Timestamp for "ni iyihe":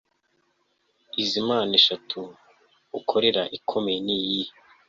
4.05-4.53